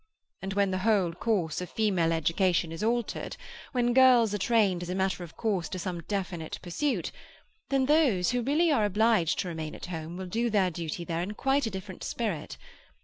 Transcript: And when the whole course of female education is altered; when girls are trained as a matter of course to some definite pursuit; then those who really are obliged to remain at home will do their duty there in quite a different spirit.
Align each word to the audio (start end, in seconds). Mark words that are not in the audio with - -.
And 0.41 0.53
when 0.55 0.71
the 0.71 0.79
whole 0.79 1.13
course 1.13 1.61
of 1.61 1.69
female 1.69 2.11
education 2.11 2.71
is 2.71 2.83
altered; 2.83 3.37
when 3.71 3.93
girls 3.93 4.33
are 4.33 4.39
trained 4.39 4.81
as 4.81 4.89
a 4.89 4.95
matter 4.95 5.23
of 5.23 5.37
course 5.37 5.69
to 5.69 5.77
some 5.77 6.01
definite 6.07 6.57
pursuit; 6.63 7.11
then 7.69 7.85
those 7.85 8.31
who 8.31 8.41
really 8.41 8.71
are 8.71 8.85
obliged 8.85 9.37
to 9.41 9.47
remain 9.47 9.75
at 9.75 9.85
home 9.93 10.17
will 10.17 10.25
do 10.25 10.49
their 10.49 10.71
duty 10.71 11.05
there 11.05 11.21
in 11.21 11.35
quite 11.35 11.67
a 11.67 11.69
different 11.69 12.03
spirit. 12.03 12.57